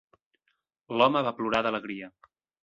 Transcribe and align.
L'home 1.01 1.21
va 1.27 1.35
plorar 1.41 1.61
d'alegria. 1.69 2.11